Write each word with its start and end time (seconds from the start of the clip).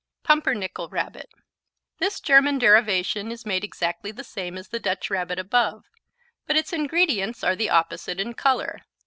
Pumpernickel 0.23 0.89
Rabbit 0.89 1.29
This 1.99 2.19
German 2.19 2.57
deviation 2.57 3.31
is 3.31 3.45
made 3.45 3.63
exactly 3.63 4.09
the 4.09 4.23
same 4.23 4.57
as 4.57 4.69
the 4.69 4.79
Dutch 4.79 5.11
Rabbit 5.11 5.37
above, 5.37 5.83
but 6.47 6.57
its 6.57 6.73
ingredients 6.73 7.43
are 7.43 7.55
the 7.55 7.69
opposite 7.69 8.19
in 8.19 8.33
color. 8.33 8.79